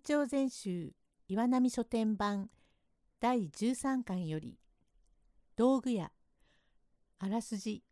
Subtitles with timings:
[0.00, 0.94] 長全集
[1.28, 2.50] 岩波書店版
[3.20, 4.58] 第13巻より
[5.56, 6.10] 道具屋
[7.18, 7.84] あらすじ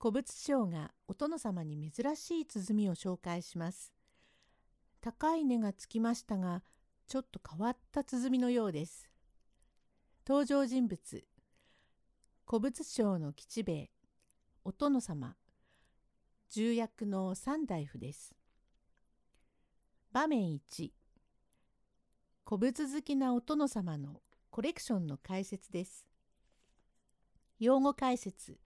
[0.00, 3.92] 古物商がお殿様に珍しい鼓を紹介します。
[5.00, 6.62] 高い値がつきましたが
[7.06, 9.10] ちょっと変わった鼓のようです。
[10.26, 11.24] 登場人物
[12.46, 13.90] 古物商の吉兵衛
[14.64, 15.36] お殿様
[16.50, 18.34] 重役の三大夫です。
[20.14, 20.92] 場面1
[22.46, 26.06] 古物好きなお殿様のコレクションの解説です。
[27.58, 28.56] 用語解説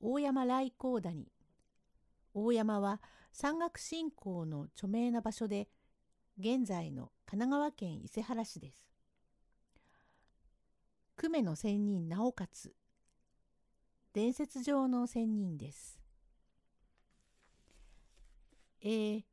[0.00, 1.28] 大山来光谷
[2.34, 3.00] 大山は
[3.32, 5.68] 山岳信仰の著名な場所で
[6.40, 8.84] 現在の神奈川県伊勢原市です。
[11.16, 12.74] 久米の仙人直勝
[14.12, 16.00] 伝説上の仙人です。
[18.82, 19.24] えー、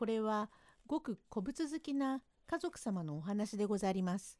[0.00, 0.48] これは
[0.86, 4.38] ごく古物好きな家族様のお話でござります。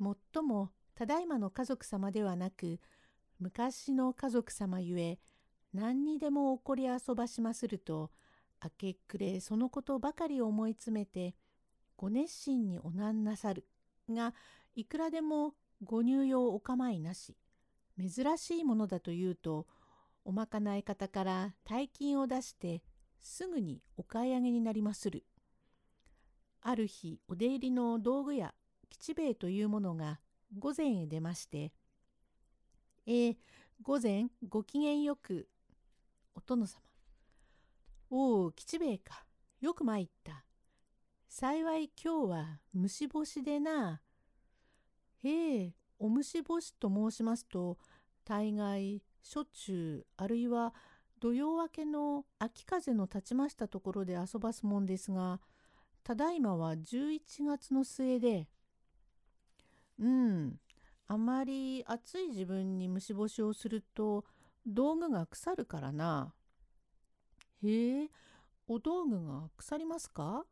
[0.00, 2.80] もっともただいまの家族様ではなく
[3.38, 5.20] 昔の家族様ゆえ
[5.72, 8.10] 何にでも起こり遊ばしますると
[8.60, 11.36] 明け暮れそのことばかり思い詰めて
[11.96, 13.64] ご熱心におなんなさる
[14.10, 14.34] が
[14.74, 17.36] いくらでもご入用お構いなし
[17.96, 19.68] 珍しいものだというと
[20.24, 22.82] おまかない方から大金を出して
[23.22, 25.24] すぐにお買い上げになりまする。
[26.60, 28.54] ある日お出入りの道具屋
[28.90, 30.20] 吉兵衛というものが
[30.58, 31.72] 午前へ出まして
[33.06, 33.36] 「えー、
[33.82, 35.48] 午前ご機嫌よく
[36.34, 36.80] お殿様。
[38.10, 39.24] おお吉兵衛か
[39.60, 40.44] よく参った。
[41.28, 44.02] 幸い今日は虫干しでな。
[45.22, 47.78] へえお虫干しと申しますと
[48.24, 50.74] 大概しょっちゅうあるいは
[51.22, 55.38] 土曜明けの秋風の立ちましたところで遊ばすもんですが
[56.02, 58.48] ただいまは11月の末で
[60.00, 60.58] うん
[61.06, 64.24] あまり暑い自分に虫干しをすると
[64.66, 66.34] 道具が腐るからな。
[67.62, 68.10] へえ
[68.66, 70.44] お道具が腐りますか？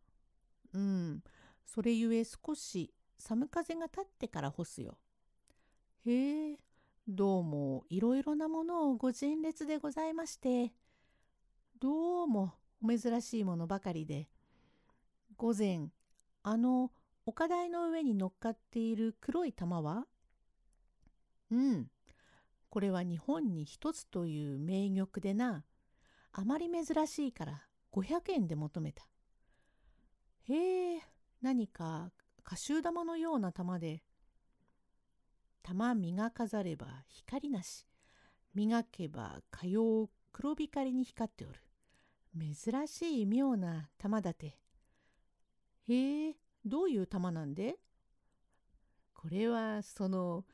[0.73, 1.25] うん
[1.67, 4.99] それゆえ少し寒風が立ってから干すよ。
[6.07, 6.59] へえ
[7.13, 10.73] どうもいろいろなものをご陳列でございまして
[11.81, 12.55] どうも
[12.85, 14.29] お珍しいものばかりで
[15.37, 15.89] 午前
[16.45, 16.93] あの
[17.27, 20.07] 岡台の上に乗っかっている黒い玉は
[21.51, 21.87] うん
[22.69, 25.65] これは日本に一つという名玉でな
[26.33, 29.03] あまり珍しいから500円で求めた。
[30.49, 31.01] へえ
[31.43, 32.13] 何か
[32.47, 34.05] 歌集玉のような玉で
[35.63, 37.87] 玉磨かざれば光なし。
[38.55, 41.61] 磨けばかよう黒光に光っておる。
[42.35, 44.59] 珍しい妙な玉だて。
[45.89, 47.77] へえどういう玉なんで？
[49.15, 50.45] これはその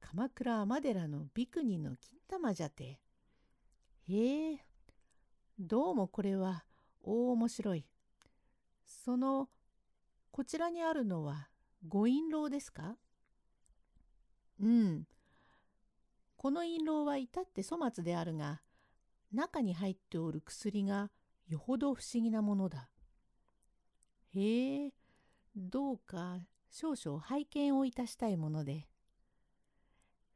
[0.00, 3.00] 鎌倉天寺のビクニの金玉じゃて。
[4.08, 4.64] へえ
[5.58, 6.64] どうもこれは
[7.02, 7.86] 大面白い。
[8.86, 9.48] その
[10.30, 11.48] こちらにあるのは
[11.86, 12.96] ご印籠ですか？
[14.60, 15.06] うん。
[16.36, 18.60] この印籠は至って粗末であるが、
[19.32, 21.10] 中に入っておる薬が
[21.48, 22.88] よほど不思議なものだ。
[24.34, 24.92] へえ、
[25.56, 26.38] どうか
[26.70, 28.86] 少々拝見をいたしたいもので。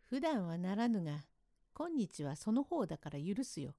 [0.05, 1.27] 普段はならぬが、
[1.75, 3.75] 今日はその方だから許すよ。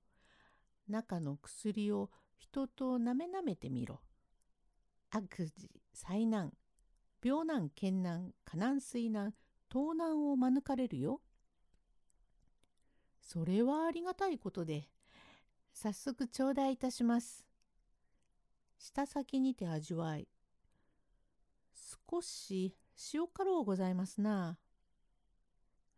[0.88, 4.02] 中の薬を人となめなめてみろ。
[5.12, 6.54] 悪事、災難、
[7.24, 9.34] 病難、健難、過難、水難、
[9.70, 11.22] 盗難を免れるよ。
[13.22, 14.90] それはありがたいことで、
[15.74, 17.46] 早速頂戴いたします。
[18.80, 20.28] 舌先にて味わい。
[22.10, 22.76] 少し
[23.14, 24.58] 塩辛うございますな。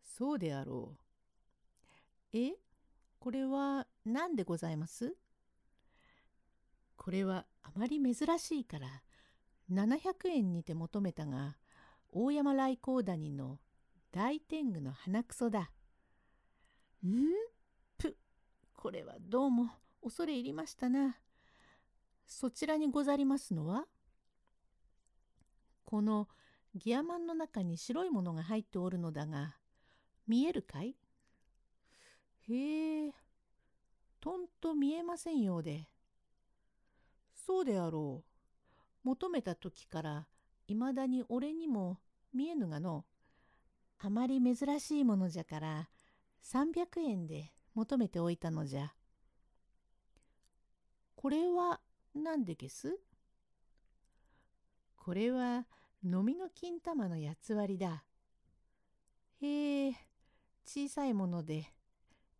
[0.02, 0.96] そうであろ
[2.32, 2.38] う。
[2.38, 2.52] え
[3.18, 5.16] これは何でございます？
[6.96, 9.02] これはあまり珍しいから
[9.70, 11.56] 700円にて求めたが
[12.10, 13.58] 大山来光谷の
[14.12, 15.70] 大天狗の鼻くそだ。
[17.02, 17.14] ん
[17.96, 18.14] ぷ、
[18.76, 19.70] これはどうも
[20.02, 21.16] 恐れ入りましたな。
[22.26, 23.86] そちらにござりますのは？
[25.86, 26.28] この
[26.74, 29.56] ギアマンの中に白いものが入っておるのだが、
[30.28, 30.94] 見えるかい？
[32.50, 33.12] へえ、
[34.20, 35.88] とんと見えませんようで。
[37.34, 39.08] そうであろう。
[39.08, 40.26] 求めた時から
[40.68, 41.98] いまだに俺にも
[42.34, 43.06] 見えぬがの
[44.04, 45.88] あまり珍しいものじゃから
[46.44, 48.92] 300円で求めておいたのじゃ。
[51.14, 51.80] これは
[52.12, 52.98] 何でげす
[54.96, 55.68] これは
[56.04, 58.02] 飲みの金玉の八つ割りだ。
[59.40, 59.92] へえ、
[60.64, 61.66] 小さいもので、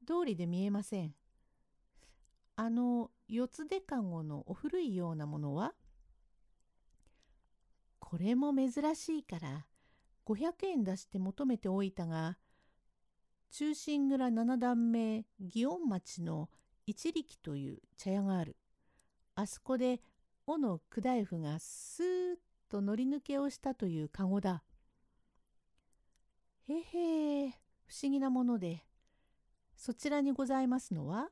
[0.04, 1.14] 通りで見えません。
[2.56, 5.74] あの四つでかごのお古いようなものは？
[8.00, 9.66] これも珍しいから
[10.26, 12.38] 500円出して求めておいたが
[13.50, 16.48] 中心蔵七段目祇園町の
[16.86, 18.56] 一力という茶屋がある。
[19.34, 20.00] あそこで
[20.46, 22.36] 尾の九大夫がスーッ
[22.68, 24.62] と乗り抜けをしたという籠だ。
[26.68, 27.50] へへ
[27.86, 28.84] 不思議なもので
[29.76, 31.28] そちらにございますのは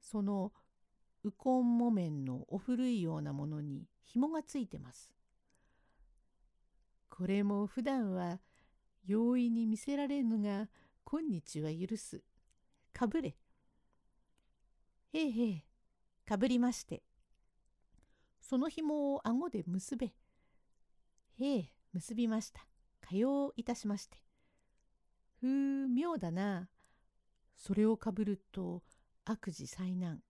[0.00, 0.52] その
[1.22, 5.15] ウコン木綿のお古いようなものに紐がついてます。
[7.16, 8.40] これも普段は
[9.06, 10.68] 容易に見せられぬが
[11.04, 12.22] 今日は許す。
[12.92, 13.34] かぶれ。
[15.14, 15.64] へいへい、
[16.26, 17.02] かぶりまして。
[18.38, 20.12] その紐を顎で結べ。
[21.40, 22.66] へえ、結びました。
[23.00, 24.18] かよういたしまして。
[25.40, 26.68] ふう、妙だな。
[27.54, 28.82] それをかぶると、
[29.24, 30.20] 悪事災難、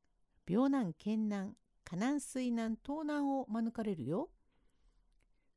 [0.48, 4.30] 病難健難、河難水難、盗難を免れるよ。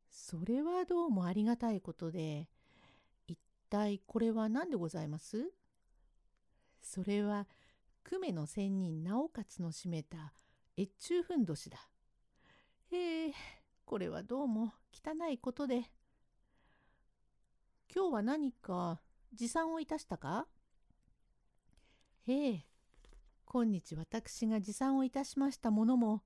[0.09, 2.47] それはどうもありがたいことで、
[3.27, 3.39] 一
[3.69, 5.51] 体これは何でございます？
[6.81, 7.47] それは
[8.03, 10.33] 久米の仙人直勝の占めた
[10.77, 11.77] 越中ふんどしだ。
[12.91, 13.33] へえ、
[13.85, 15.91] これはどうも汚いことで。
[17.93, 19.01] 今日は何か
[19.33, 20.47] 持参をいたしたか？
[22.27, 22.65] へえ、
[23.45, 26.23] 今日私が持参をいたしましたものも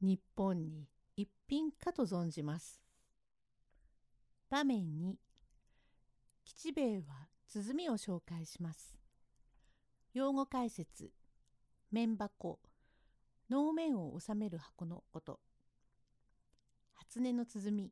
[0.00, 2.83] 日本に一品かと存じます。
[4.54, 5.18] 場面に
[6.44, 8.96] 吉兵衛は鼓を紹介します。
[10.12, 11.10] 用語解説
[11.90, 12.60] 面箱
[13.50, 15.40] 能面を収める箱のこと。
[16.92, 17.90] 初音の鼓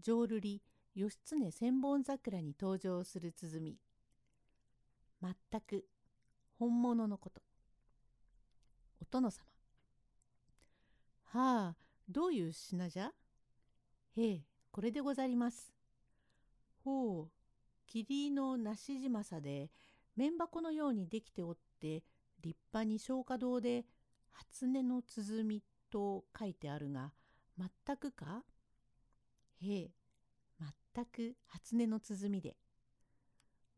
[0.00, 0.60] 浄瑠璃
[0.96, 3.78] 義経千本桜に登場する鼓。
[5.22, 5.84] 全く
[6.58, 7.42] 本物のこと。
[9.00, 9.44] お殿様。
[11.26, 11.76] はあ
[12.08, 13.12] どういう品じゃ？
[14.16, 15.72] へえこれでござります
[16.84, 17.30] ほう
[17.86, 19.70] 霧の梨島さで
[20.16, 22.04] 面箱のようにできておって
[22.42, 23.84] 立派に消化堂で
[24.32, 27.12] 初音の鼓と書いてあるが
[27.58, 28.44] 全くか？
[29.60, 29.90] へえ
[30.94, 32.56] 全く初音の鼓で。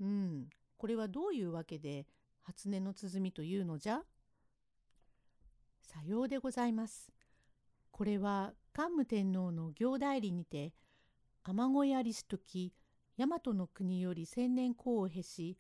[0.01, 2.07] うん、これはどういうわけで
[2.43, 4.03] 初音の鼓というのじゃ？
[5.81, 7.11] さようでございます。
[7.91, 10.73] これは桓武天皇の行代理にて
[11.43, 12.73] 雨乞いありしとき
[13.19, 15.59] 大和の国より千年功を経し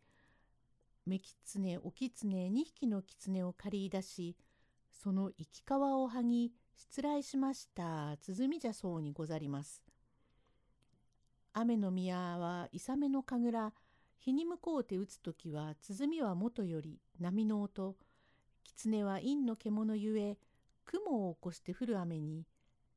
[1.07, 4.37] 雌狐お狐二匹の狐を借り出し
[4.91, 9.83] その生き皮を剥ぎ失礼しました鼓じゃそうにござります。
[11.53, 13.75] 雨の宮は勇めの神楽
[14.19, 17.97] 日に向こうて打つ時は鼓はもとより波の音
[18.63, 20.39] 狐は陰の獣ゆえ
[20.85, 22.47] 雲を起こして降る雨に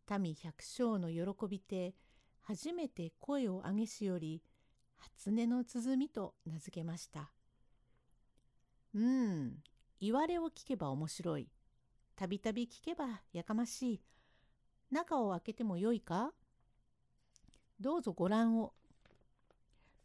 [0.10, 1.96] 民百姓の喜びて
[2.42, 4.44] 初めて声を上げしより
[4.98, 7.32] 初音の鼓と名付けました。
[8.94, 9.56] うん、
[10.00, 11.50] 言われを聞けば面白い。
[12.16, 14.02] たびたび聞けばやかましい。
[14.92, 16.32] 中を開けてもよいか？
[17.80, 18.74] どうぞご覧を。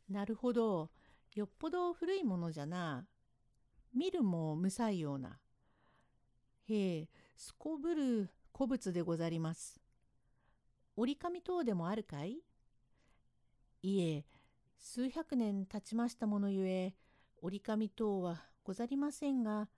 [0.08, 0.90] なるほど。
[1.34, 3.06] よっぽど古いものじゃな。
[3.94, 5.38] 見るもむさいような。
[6.68, 9.80] へえ、すこぶる古物でござります。
[11.00, 12.38] 折り紙等でもあるかい？
[13.82, 14.24] いえ、
[14.76, 16.92] 数百年経ちましたものゆえ
[17.40, 19.68] 折り紙等はござりませんが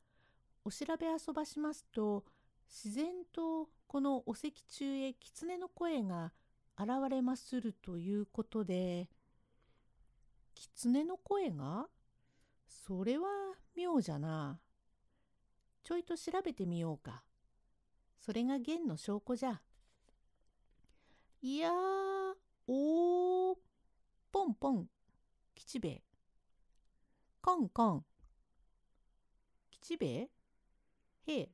[0.65, 2.25] お調べ遊ばしますと
[2.67, 6.33] 自然とこのお石中へ狐の声が
[6.79, 9.11] 現れまするということで
[10.55, 11.85] 狐の声が？
[12.67, 13.27] それは
[13.77, 14.59] 妙じゃな。
[15.83, 17.23] ちょいと調べてみようか。
[18.19, 19.61] それが弦の証拠じゃ。
[21.42, 21.73] いやー、
[22.66, 23.56] おー、
[24.30, 24.87] ポンポン、
[25.54, 26.02] 吉兵衛。
[27.40, 28.04] コンコン。
[29.70, 30.30] 吉兵衛？
[31.28, 31.50] へえ。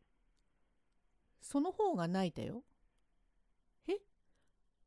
[1.40, 2.64] その方が泣いたよ。
[3.86, 3.92] え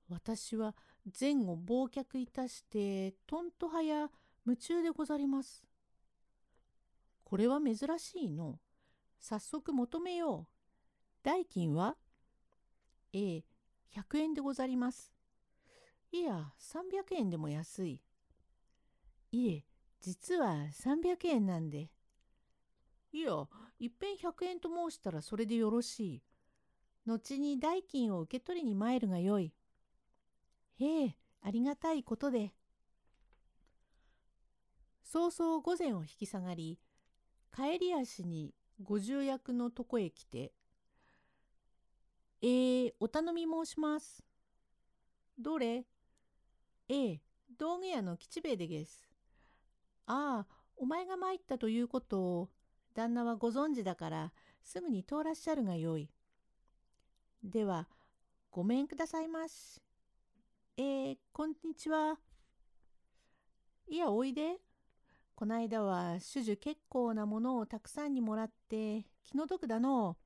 [0.09, 0.75] 私は
[1.17, 4.09] 前後忘却いたして、とんとはや
[4.45, 5.65] 夢中でござります。
[7.23, 8.59] これは珍しいの。
[9.21, 10.53] 早速求めよう。
[11.23, 11.95] 代金は？
[13.13, 13.45] ええ、
[13.89, 15.11] 100円でござります。
[16.11, 18.01] いや、300円でも安い。
[19.31, 19.65] いえ、
[20.01, 21.89] 実は300円なんで。
[23.11, 23.47] いや、
[23.79, 26.23] いっぺん100円と申したらそれでよろしい。
[27.05, 29.53] 後に代金を受け取りに参るがよい。
[30.79, 32.53] へえ、ありがたいことで。
[35.03, 36.79] 早々午前を引き下がり、
[37.55, 38.53] 帰り足に
[38.83, 40.53] 五十役のとこへ来て、
[42.41, 44.23] えー、お頼み申します。
[45.37, 45.85] どれ？
[46.87, 47.21] ええ、
[47.57, 49.09] 道具屋の吉兵衛でげす。
[50.05, 52.49] ああ、お前が参ったということを
[52.95, 54.31] 旦那はご存知だから
[54.63, 56.09] すぐに通らっしゃるがよい。
[57.43, 57.87] では、
[58.51, 59.81] ごめんくださいまし。
[60.77, 62.17] えー、こんにちは。
[63.87, 64.57] いや、おいで。
[65.35, 70.17] こないだは主樹結構なものをたくさんにもらって気の毒だの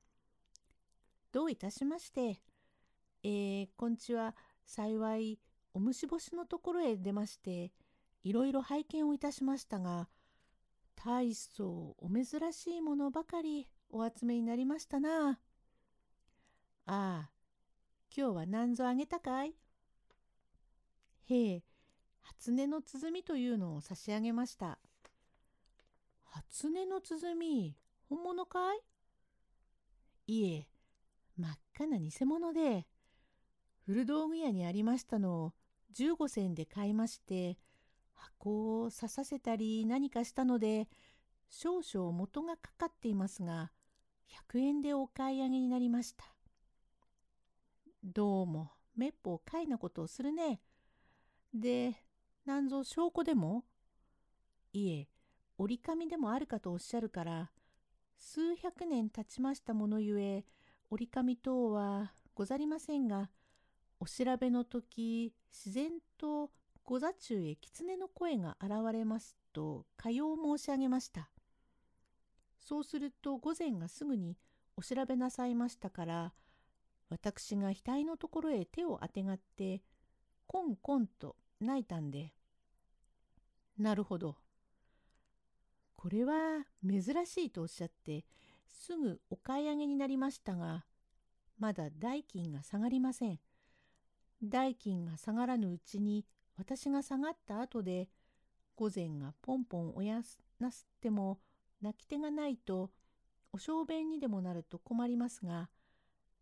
[1.34, 2.40] どういたしまして。
[3.24, 5.40] えー、こんちは幸い
[5.72, 7.72] お虫干しのところへ出まして
[8.22, 10.08] いろいろ拝見をいたしましたが
[10.94, 15.30] 大層お珍しいものばかりお集めになりましたな。
[15.30, 15.36] あ
[16.86, 17.30] あ、
[18.16, 19.56] 今日は何ぞあげたかい?
[21.24, 21.62] へえ、
[22.20, 24.78] 初音の鼓というのを差し上げました。
[26.22, 27.76] 初音の鼓、
[28.08, 28.82] 本物かい?
[30.26, 30.68] いえ、
[31.36, 32.86] 真っ赤な偽物で、
[33.86, 35.52] 古道具屋にありましたのを
[35.92, 37.58] 15銭で買いまして、
[38.14, 40.88] 箱を刺させたり何かしたので、
[41.48, 43.72] 少々元がかかっていますが、
[44.26, 46.24] 100円でお買い上げになりました。
[48.02, 50.60] どうも、めっぽうかいなことをするね。
[51.52, 51.94] で、
[52.44, 53.64] なんぞ証拠でも
[54.72, 55.08] いえ、
[55.56, 57.50] 折り紙でもあるかとおっしゃるから、
[58.18, 60.44] 数百年経ちましたものゆえ、
[60.94, 63.28] 折り紙等はござりませんが、
[63.98, 66.52] お調べの時、自然と
[66.84, 71.28] 御座中へ狐の声が現れますと、かよう申し上げました。
[72.60, 74.38] そうすると午前がすぐに
[74.76, 76.32] お調べなさいましたから、
[77.10, 79.82] 私が額のところへ手をあてがって、
[80.46, 82.32] コンコンと泣いたんで、
[83.76, 84.36] なるほど。
[85.96, 88.24] これは珍しいとおっしゃって、
[88.74, 90.84] すぐお買い上げになりましたが、
[91.58, 93.38] まだ代金が下がりません。
[94.42, 96.26] 代金が下がらぬうちに
[96.58, 98.08] 私が下がった後で、
[98.76, 101.38] 午前がポンポンおやすなすっても
[101.80, 102.90] 泣き手がないと、
[103.52, 105.70] お小便にでもなると困りますが、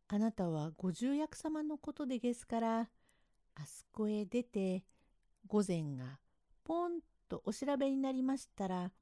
[0.09, 2.81] あなたはご重役様のことでですから、
[3.55, 4.85] あそこへ出て、
[5.47, 6.19] 午前が
[6.65, 8.93] ポンとお調べになりましたら、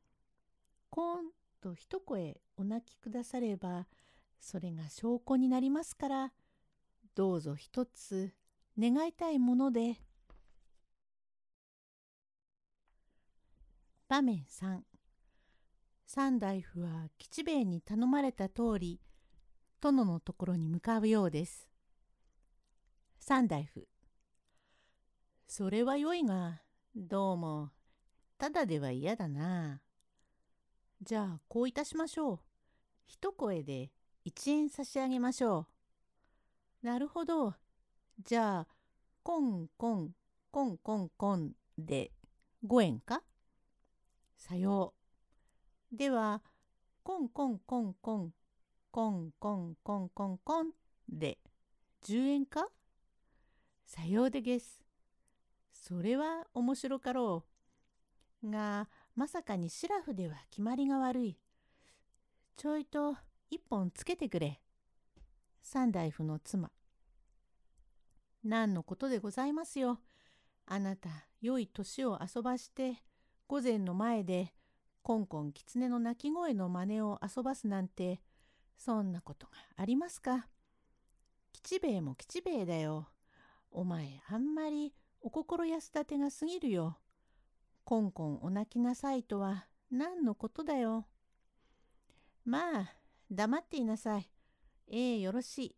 [0.88, 1.30] コン
[1.61, 3.87] と一声お泣きくだされば、
[4.40, 6.33] それが証拠になりますから、
[7.14, 8.33] どうぞ一つ
[8.79, 9.97] 願いたいもので。
[14.09, 14.81] 場面3
[16.07, 19.00] 三大夫は吉兵衛に頼まれた通り、
[19.81, 21.69] 殿のところに向かうようです。
[23.21, 23.83] 三大夫。
[25.47, 26.62] それはよいが、
[26.97, 27.71] どうも、
[28.38, 29.81] ただでは嫌だな。
[31.02, 32.40] じゃあ、こういたしましょう。
[33.07, 33.90] 一声で
[34.25, 35.66] 一円差し上げましょ
[36.83, 36.87] う。
[36.87, 37.54] なるほど。
[38.23, 38.66] じゃあ、
[39.23, 40.11] コンコン、
[40.50, 42.12] コンコンコンで
[42.66, 43.23] 5円か？
[44.37, 44.92] さよ
[45.92, 45.97] う。
[45.97, 46.42] では、
[47.02, 48.35] コンコンコンコン、
[48.90, 50.71] コンコンコンコンコン
[51.09, 51.38] で
[52.02, 52.69] 10円か？
[53.87, 54.85] さようでげす。
[55.73, 57.45] それは面白かろ
[58.42, 58.50] う。
[58.50, 58.88] が、
[59.20, 61.36] まさかにシラフでは決まりが悪い。
[62.56, 63.16] ちょいと
[63.50, 64.62] 一本つけてくれ。
[65.60, 66.70] 三大夫の妻。
[68.42, 70.00] 何のことでございますよ。
[70.64, 71.10] あなた、
[71.42, 73.02] 良い年を遊ばして、
[73.46, 74.54] 午前の前で、
[75.02, 78.22] コンコン狐の鳴き声の真似を遊ばすなんて、
[78.78, 80.48] そんなことがありますか。
[81.52, 83.10] 吉兵衛も吉兵衛だよ。
[83.70, 86.96] お前、あんまりお心安立てが過ぎるよ。
[87.90, 91.09] コンコンお泣きなさいとは何のことだよ。
[92.44, 92.92] まあ、
[93.32, 94.30] 黙っていなさい。
[94.87, 95.76] ええよろしい。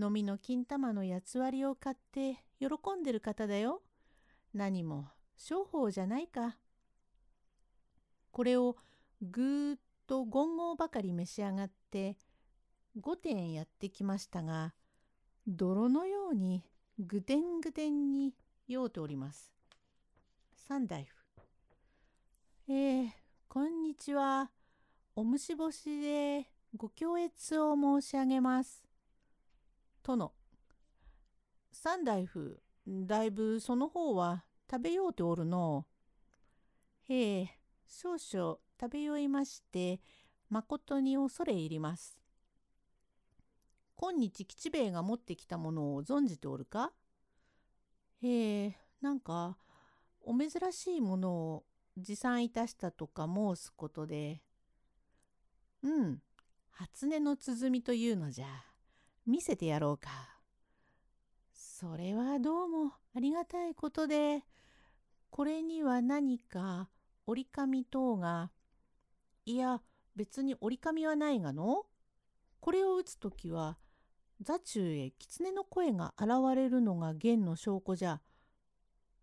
[0.00, 2.68] 飲みの金玉の八つ割りを買って喜
[2.98, 3.82] んでる方だよ。
[4.54, 5.04] 何も
[5.36, 6.56] 商法じゃないか。
[8.30, 8.78] これを
[9.20, 12.16] ぐーっと言語ばかり召し上がって
[12.98, 14.72] 5点やってきましたが
[15.46, 16.64] 泥のように
[16.98, 18.34] ぐでんぐでんに
[18.66, 19.52] 酔うております。
[20.54, 21.17] 三大夫
[22.70, 23.08] えー、
[23.48, 24.50] こんにちは。
[25.16, 28.84] おむし干しでご教閲を申し上げます。
[30.02, 30.34] 殿。
[31.72, 35.86] 三大夫、だいぶその方は食べようておるの。
[37.08, 40.02] へえ、少々食べ酔いまして、
[40.50, 42.20] まことに恐れ入ります。
[43.96, 46.92] 今日吉兵衛が持ってきたものを存じておるか？
[48.20, 49.56] へえ、なんか、
[50.20, 51.64] お珍しいものを
[51.98, 54.40] 持参いたしたとか申すことで、
[55.82, 56.22] うん、
[56.70, 58.46] 初音の鼓というのじゃ。
[59.26, 60.08] 見せてやろうか。
[61.52, 64.42] それはどうもありがたいことで、
[65.30, 66.88] これには何か
[67.26, 68.50] 折り紙等が、
[69.44, 69.82] いや、
[70.16, 71.84] 別に折り紙はないがの
[72.60, 73.78] これを打つときは、
[74.40, 78.20] 座中へ狐の声が現れるのが弦の証拠じゃ。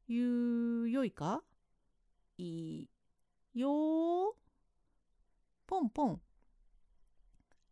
[0.07, 1.41] ゆよいか？
[2.37, 2.87] い
[3.53, 4.35] よ
[5.67, 6.21] ポンポン。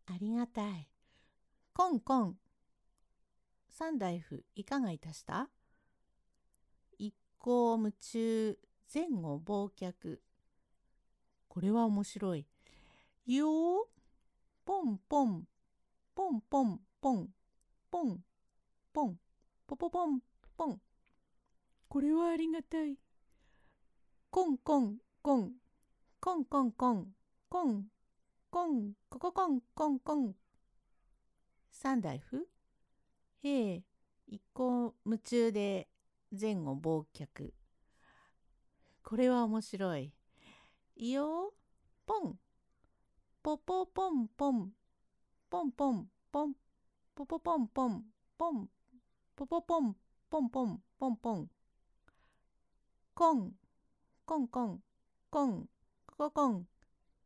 [0.06, 0.88] ありがたい。
[1.74, 2.38] コンコン。
[3.68, 5.50] 三大夫いかがいたした？
[6.98, 8.58] 一向夢中
[8.92, 10.20] 前後忘却。
[11.48, 12.46] これは面白い。
[13.26, 13.88] よ
[14.64, 15.44] ポンポン
[16.14, 17.28] ポンポンポン
[17.90, 18.24] ポン
[18.92, 19.18] ポン
[19.66, 20.20] ポポポン
[20.56, 20.80] ポン
[21.88, 22.98] これはありがたい。
[24.34, 25.52] コンコンコン。
[26.18, 27.06] コンコンコン。
[27.48, 27.84] コン
[28.50, 28.94] コン。
[29.08, 30.34] コココンコンコン。
[31.70, 32.38] 三代夫
[33.44, 33.82] へえ。
[34.26, 35.86] 一向夢中で
[36.32, 37.52] 前後忘却。
[39.04, 40.12] これは面白い。
[40.96, 41.54] いよ
[42.04, 42.36] ポン
[43.40, 44.72] ポポポンポン。
[45.48, 46.54] ポンポンポン。
[47.14, 48.04] ポポポンポン。
[48.36, 48.68] ポン。
[49.36, 49.96] ポポポン。
[50.28, 51.50] ポンポンポンポン。
[53.14, 53.52] コン。
[54.26, 54.80] コンコン、
[55.28, 55.68] コン、
[56.06, 56.66] コココン、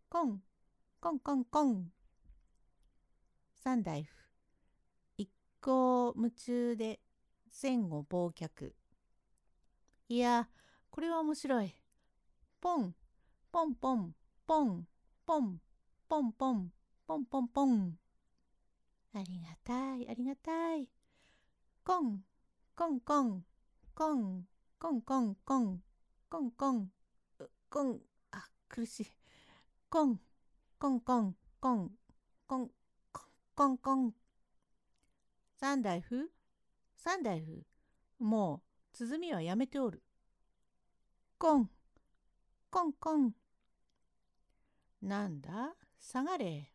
[0.08, 0.42] コン、
[1.00, 1.92] コンコンコン。
[3.54, 4.06] 三大夫。
[5.16, 6.98] 一向夢中で
[7.62, 8.72] 前後忘却。
[10.08, 10.48] いや、
[10.90, 11.72] これは面白い。
[12.60, 12.96] ポン、
[13.52, 14.14] ポンポン、
[14.44, 14.88] ポン、
[15.24, 15.60] ポン、
[16.08, 16.72] ポンポン、
[17.06, 17.98] ポンポンポン。
[19.14, 20.88] ありがたい、ありがたい。
[21.84, 22.24] コン、
[22.74, 23.44] コンコン、
[23.94, 24.48] コン、
[24.80, 25.87] コンコンコン。
[26.30, 26.90] コンコン
[27.70, 28.00] コン
[28.32, 29.06] あ苦しい。
[29.88, 30.20] コン
[30.78, 31.90] コンコンコン
[32.46, 32.70] コン
[33.54, 34.14] コンコン
[35.58, 36.28] 三代夫
[36.96, 38.62] 三代夫も
[38.92, 40.02] う鼓はやめておる。
[41.38, 41.70] コン
[42.70, 43.34] コンコン。
[45.00, 45.74] なんだ？
[45.98, 46.70] 下がれ。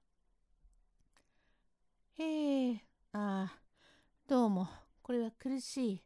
[2.16, 2.76] へえ。
[3.12, 3.60] ああ
[4.28, 4.68] どうも。
[5.04, 6.04] これは苦しい。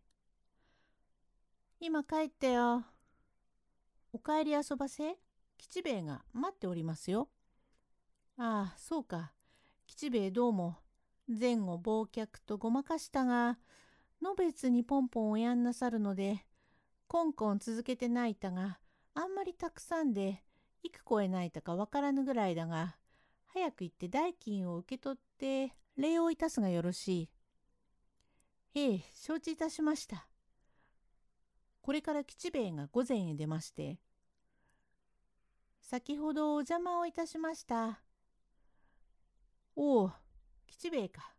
[1.79, 2.83] 今帰ってよ。
[4.13, 5.17] お帰り遊ばせ？
[5.57, 7.29] 吉兵衛が待っておりますよ。
[8.37, 9.33] ああ、そうか。
[9.85, 10.77] 吉兵衛どうも。
[11.27, 13.59] 前後忘却とごまかしたが、
[14.21, 16.45] のべつにポンポンおやんなさるので、
[17.07, 18.79] コンコン続けて泣いたが、
[19.13, 20.41] あんまりたくさんで、
[20.83, 22.95] いく声泣いたかわからぬぐらいだが、
[23.47, 27.29] 早く行って代金を受け取って礼をいたすがよろしい。
[28.79, 30.27] へえ、承知いたしました。
[31.87, 33.97] これから吉兵衛が御前へ出まして、
[35.81, 38.01] 先ほどお邪魔をいたしました。
[39.73, 40.11] おお、
[40.67, 41.31] 吉兵衛か。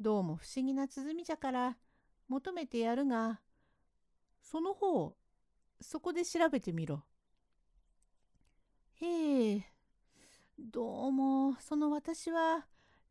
[0.00, 1.76] どうも不思議な鼓じゃから
[2.26, 3.40] 求めてやるが、
[4.42, 5.14] その方、
[5.80, 7.04] そこで調べてみろ。
[8.94, 9.66] へえ、
[10.58, 12.66] どうも、その私は、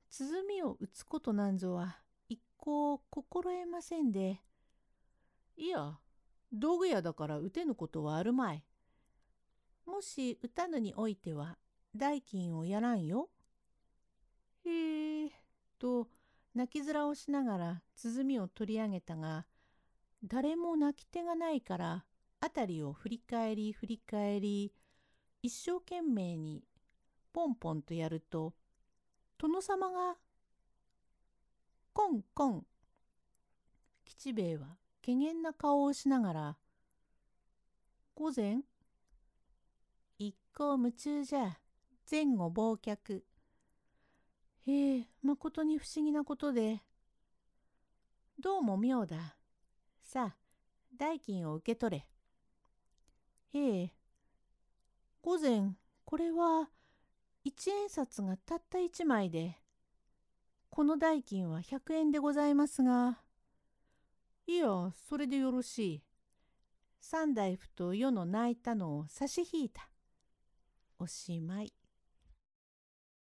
[0.09, 4.41] 鼓を打つことなんぞは、一向心得ませんで、
[5.55, 5.97] いや、
[6.51, 8.63] 道具屋だから打てぬことはあるまい。
[9.85, 11.57] もし打たぬにおいては
[11.95, 13.29] 代金をやらんよ。
[14.65, 15.31] へえ、
[15.77, 16.07] と
[16.55, 19.45] 泣き面をしながら鼓を取り上げたが、
[20.23, 22.05] 誰も泣き手がないから
[22.41, 24.73] 辺りを振り返り振り返り、
[25.41, 26.63] 一生懸命に
[27.33, 28.53] ポンポンとやると、
[29.37, 30.15] 殿様が、
[31.91, 32.65] コンコン。
[34.05, 36.57] 吉兵衛は怪げな顔をしながら、
[38.15, 38.59] 午前、
[40.17, 41.57] 一向夢中じゃ、
[42.09, 43.23] 前後忘却。
[44.65, 46.81] へえ、まことに不思議なことで。
[48.39, 49.35] どうも妙だ。
[50.01, 50.35] さあ、
[50.95, 51.97] 代金を受け取
[53.51, 53.59] れ。
[53.59, 53.93] へえ、
[55.21, 56.69] 午前、これは、
[57.43, 59.57] 一円札がたった一枚で、
[60.69, 63.22] この代金は百円でございますが、
[64.45, 66.03] いや、それでよろしい。
[66.99, 69.89] 三大夫と世の泣いたのを差し引いた。
[70.99, 71.73] おしまい。